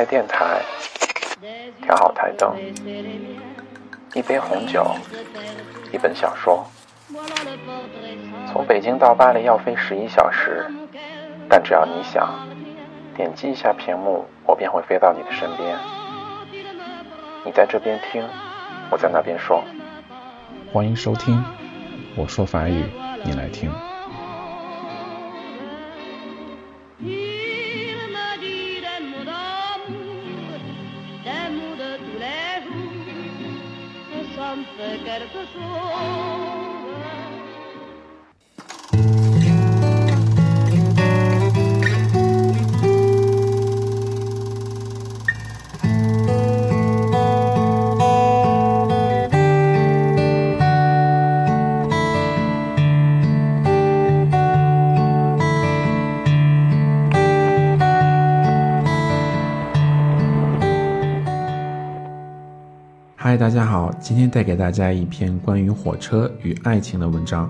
[0.00, 0.62] 开电台，
[1.82, 2.56] 调好台灯，
[4.14, 4.82] 一杯红酒，
[5.92, 6.64] 一本小说。
[8.50, 10.64] 从北京到巴黎要飞十一小时，
[11.50, 12.26] 但只要你想，
[13.14, 15.76] 点击一下屏幕，我便会飞到你的身边。
[17.44, 18.26] 你在这边听，
[18.90, 19.62] 我在那边说。
[20.72, 21.44] 欢迎收听，
[22.16, 22.86] 我说法语，
[23.22, 23.70] 你来听。
[35.20, 36.49] verso sou
[63.39, 67.49] 大家好，今天带给大家一篇关于火车与爱情的文章。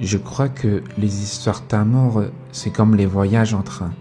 [0.00, 3.92] Je crois que les histoires d'amour c'est comme les voyages en train.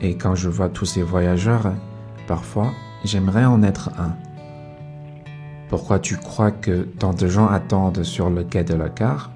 [0.00, 1.72] Et quand je vois tous ces voyageurs,
[2.26, 2.72] parfois
[3.04, 4.16] j'aimerais en être un.
[5.68, 9.30] Pourquoi tu crois que tant de gens attendent sur le quai de la gare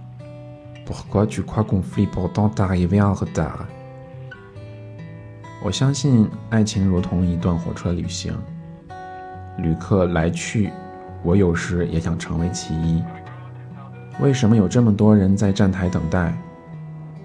[0.86, 3.66] Pourquoi tu crois qu'on flippe pourtant d'arriver en retard
[5.62, 8.34] 我相信爱情如同一段火车旅行。
[9.57, 10.71] 旅客来去，
[11.23, 13.03] 我有时也想成为其一。
[14.19, 16.33] 为什么有这么多人在站台等待？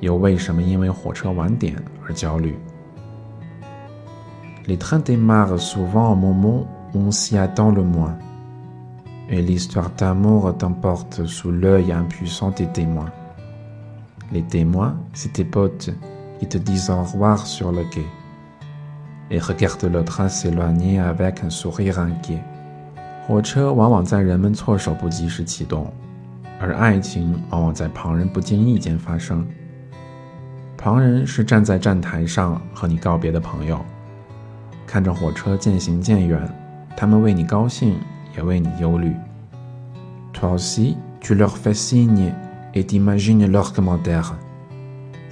[0.01, 1.75] 又为什么因为火车晚点
[2.07, 2.55] 而焦虑
[4.67, 8.15] ？Les trains démarrent souvent au moment où on s'y attend le moins,
[9.31, 13.11] et l'histoire d'amour t'emporte sous l'œil impuissant des témoins.
[14.33, 15.91] Les témoins, c'est tes potes
[16.39, 18.05] qui te disent au revoir sur le quai.
[19.31, 22.41] Et regarde le train s'éloigner avec un sourire inquiet。
[23.27, 25.93] 火车往往在人们措手不及时启动，
[26.61, 29.47] 而爱情往往在旁人不经意间发生。
[30.77, 33.85] 旁人是站在站台上和你告别的朋友，
[34.87, 36.41] 看着火车渐行渐远，
[36.97, 37.99] 他们为你高兴，
[38.37, 39.13] 也为你忧虑。
[40.33, 42.33] Toi aussi, tu leur fais signe
[42.75, 44.35] et t'imagines leurs commentaires.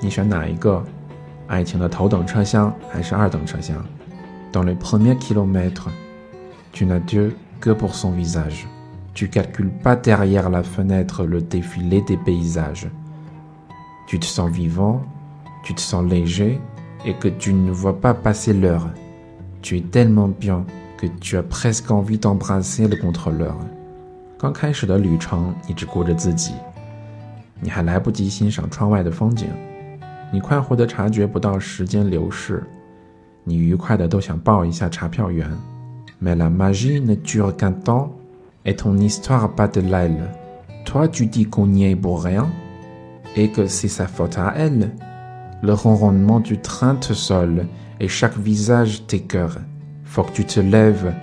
[0.00, 0.82] 你选哪一个？
[1.46, 3.76] 爱情的头等车厢还是二等车厢？
[4.52, 5.88] Dans le premier kilomètre,
[6.72, 8.66] tu n'as Dieu que pour son visage.
[9.14, 12.88] Tu calcules pas derrière la fenêtre le défilé des paysages.
[14.06, 15.02] Tu te sens vivant,
[15.64, 16.60] tu te sens léger
[17.04, 18.88] et que tu ne vois pas passer l'heure.
[19.62, 20.64] Tu es tellement bien
[20.96, 23.56] que tu as presque envie d'embrasser le contrôleur.
[24.38, 26.54] 刚开始的旅程，你只顾着自己，
[27.60, 29.48] 你还来不及欣赏窗外的风景。
[30.32, 32.62] 你快活的察觉不到时间流逝，
[33.44, 35.50] 你愉快的都想抱一下查票员。
[36.22, 38.10] Mais la magie ne dure qu'un temps,
[38.64, 40.28] et ton histoire bat de l'aile.
[40.84, 42.46] Toi, tu dis qu'on y est pour rien,
[43.34, 44.90] et que c'est sa faute à elle.
[45.62, 47.66] Le ronronnement du train te sole,
[48.00, 49.58] et chaque visage t'écœure.
[50.04, 51.14] Faut que tu te lèves,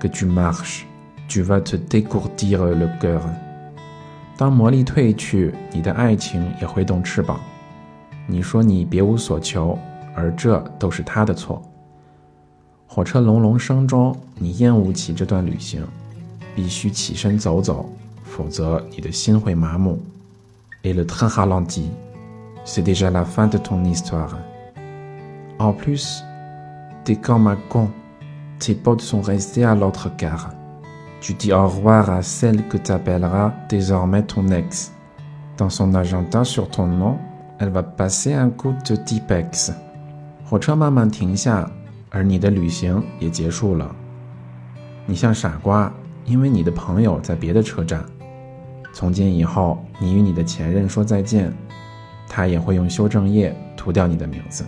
[0.00, 0.86] que tu marches,
[1.28, 3.22] tu vas te décourdir le cœur.
[4.36, 7.38] 当魔力褪去，你的爱情也会动翅膀。
[8.26, 9.78] 你说你别无所求，
[10.14, 11.62] 而这都是他的错。
[12.86, 15.82] 火车隆隆声中，你厌恶起这段旅行，
[16.54, 17.86] 必须起身走走，
[18.22, 19.98] 否则你的心会麻木。
[20.84, 21.90] Et le train ralentit,
[22.64, 24.36] c'est déjà la fin de ton histoire.
[25.58, 26.22] En plus,
[27.04, 27.88] t'es comme un con,
[28.58, 30.50] tes potes sont restés à l'autre gare.
[31.20, 34.92] Tu dis au revoir à celle que t'appelleras désormais ton ex.
[35.56, 37.16] Dans son agenda sur ton nom.
[37.58, 39.72] Elle va passer un coup de Tipex。
[40.44, 41.70] 火车慢慢停下，
[42.10, 43.94] 而你的旅行也结束了。
[45.06, 45.92] 你像傻瓜，
[46.24, 48.04] 因为你的朋友在别的车站。
[48.92, 51.52] 从今以后，你与你的前任说再见，
[52.28, 54.64] 他也会用修正液涂掉你的名字。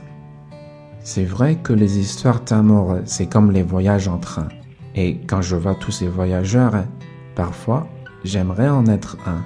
[1.05, 4.49] C'est vrai que les histoires d'amour, c'est comme les voyages en train.
[4.95, 6.85] Et quand je vois tous ces voyageurs,
[7.35, 7.87] parfois,
[8.25, 9.43] j'aimerais en être un.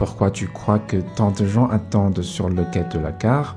[0.00, 3.56] Pourquoi tu crois que tant de gens attendent sur le quai de la gare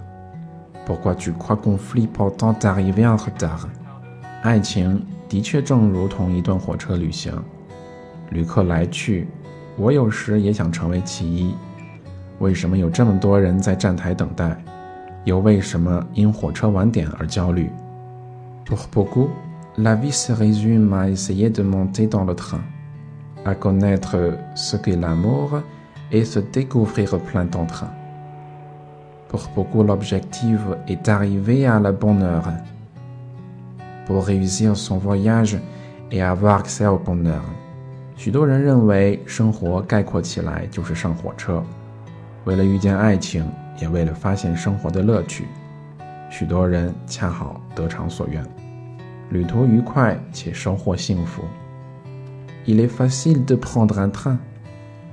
[0.86, 3.68] Pourquoi tu crois qu'on flippe tant d'arriver en retard
[4.42, 7.34] 爱情的确正如同一段火车旅行，
[8.30, 9.28] 旅客来去，
[9.78, 11.54] 我有时也想成为其一。
[12.40, 14.58] 为什么有这么多人在站台等待？
[15.26, 17.70] 又为什么因火车晚点而焦虑？
[18.66, 19.28] Pour beaucoup,
[19.76, 22.62] la vie se résume à essayer de monter dans le train,
[23.44, 24.16] à connaître
[24.56, 25.62] ce qu'est l'amour
[26.14, 27.90] et se découvrir plein d'entrain.
[29.28, 32.52] Pour beaucoup, l'objectif est d'arriver à la bonne heure.
[34.06, 35.60] Pour réussir son voyage
[36.10, 37.44] et avoir accès au bonheur.
[38.16, 41.64] 许多人认为生活概括起来就是上火车，
[42.44, 43.46] 为了遇见爱情，
[43.80, 45.46] 也为了发现生活的乐趣。
[46.30, 48.44] 许多人恰好得偿所愿，
[49.30, 51.44] 旅途愉快且收获幸福。
[52.66, 54.38] Il est facile de prendre un train.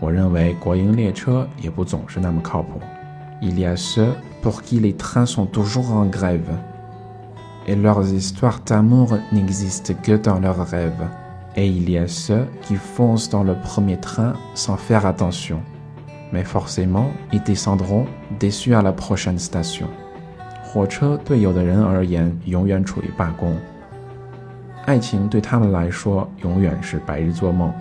[0.00, 2.80] 我认为国营列车也不总是那么靠谱。
[3.40, 6.56] Il y a ceux pour qui les trains sont toujours en grève,
[7.66, 11.08] et leurs histoires d'amour n'existent que dans leurs rêves.
[11.54, 15.60] Et il y a ceux qui foncent dans le premier train sans faire attention,
[16.32, 18.06] mais forcément ils descendront
[18.38, 19.88] déçus à la prochaine station.
[20.62, 23.56] 火车对有的人而言永远处于罢工，
[24.84, 27.72] 爱情对他们来说永远是白日做梦。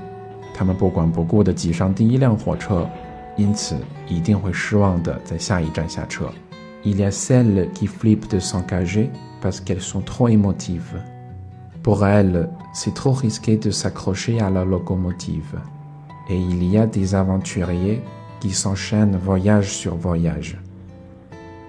[0.54, 2.88] 他们不管不顾地挤上第一辆火车，
[3.36, 3.76] 因此
[4.08, 6.30] 一定会失望地在下一站下车。
[6.84, 9.10] Il y a celles qui flippent de s'engager
[9.42, 11.02] parce qu'elles sont trop émotives.
[11.84, 15.60] Pour elles, c'est trop risqué de s'accrocher à la locomotive.
[16.30, 18.02] Et il y a des aventuriers
[18.40, 20.58] qui s'enchaînent voyage sur voyage.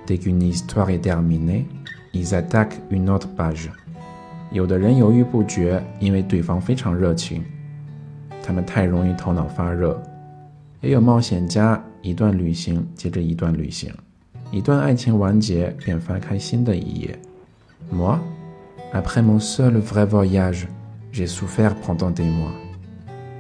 [0.07, 1.67] Dès qu'une histoire est terminée,
[2.15, 3.71] ils attaquent une autre page.
[4.51, 7.45] 有的人犹豫不决，因为对方非常热情。
[8.43, 10.01] 他们太容易头脑发热，
[10.81, 13.93] 也有冒险家，一段旅行接着一段旅行，
[14.51, 17.19] 一段爱情完结便翻开新的一页。
[17.91, 18.19] Moi,
[18.93, 20.67] après mon seul vrai voyage,
[21.13, 22.53] j'ai souffert pendant des mois.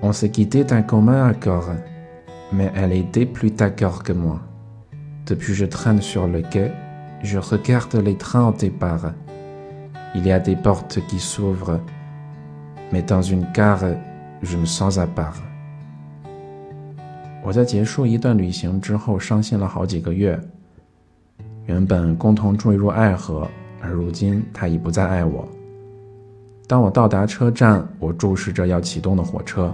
[0.03, 1.70] On s'est quitté d'un commun accord,
[2.53, 4.41] mais elle était plus d'accord que moi.
[5.26, 6.70] Depuis je traîne sur le quai,
[7.23, 9.12] je regarde les trains au départ.
[10.15, 11.81] Il y a des portes qui s'ouvrent,
[12.93, 13.85] mais dans une gare,
[14.45, 15.36] je me sens à part.
[17.44, 20.40] 我在结束一段旅行之后，伤心了好几个月。
[21.66, 23.48] 原本共同坠入爱河，
[23.81, 25.48] 而如今他已不再爱我。
[26.68, 29.73] 当我到达车站，我注视着要启动的火车，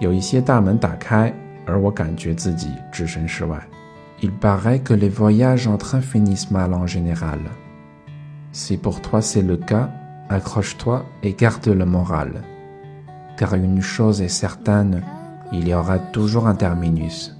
[0.00, 1.32] 有一些大门打开，
[1.66, 3.60] 而我感觉自己置身事外。
[4.20, 7.38] Il paraît que les voyages en train finissent mal en général.
[8.52, 9.88] Si pour toi c'est le cas,
[10.28, 12.30] accroche-toi et garde le moral
[13.38, 15.02] car une chose est certaine,
[15.52, 17.32] il y aura toujours un terminus.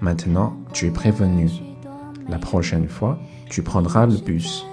[0.00, 1.48] Maintenant, tu es prévenu.
[2.28, 3.16] La prochaine fois,
[3.48, 4.64] tu prendras le bus.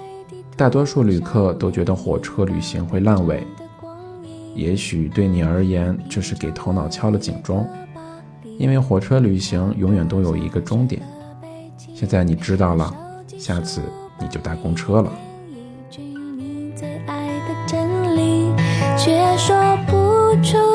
[0.56, 3.46] 大多数旅客都觉得火车旅行会烂尾，
[4.54, 7.66] 也许对你而言这是给头脑敲了警钟，
[8.58, 11.02] 因为火车旅行永远都有一个终点。
[11.94, 12.92] 现在你知道了，
[13.38, 13.80] 下次
[14.20, 15.10] 你就搭公车了。
[20.40, 20.71] 就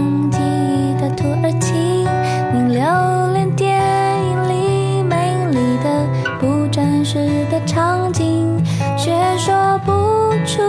[0.00, 0.38] 拥挤
[0.98, 1.74] 的土耳其
[2.54, 3.78] 你留恋电
[4.24, 6.06] 影里美丽的
[6.40, 7.18] 不真实
[7.50, 8.64] 的场景
[8.96, 9.92] 却说不
[10.46, 10.62] 出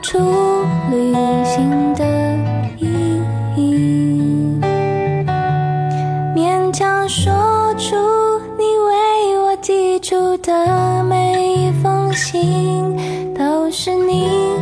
[0.00, 0.18] 出
[0.90, 1.12] 旅
[1.44, 2.04] 行的
[2.78, 3.20] 意
[3.56, 4.60] 义，
[6.34, 7.32] 勉强说
[7.76, 7.96] 出
[8.56, 12.96] 你为我寄出的每一封信，
[13.34, 14.57] 都是你。